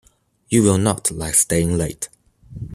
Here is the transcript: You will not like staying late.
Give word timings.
You 0.49 0.63
will 0.63 0.79
not 0.79 1.11
like 1.11 1.35
staying 1.35 1.77
late. 1.77 2.09